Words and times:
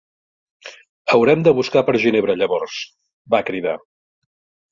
"Haurem 1.17 1.43
de 1.47 1.53
buscar 1.59 1.83
per 1.89 1.95
Ginebra, 2.05 2.35
llavors," 2.41 2.79
va 3.35 3.45
cridar. 3.51 3.77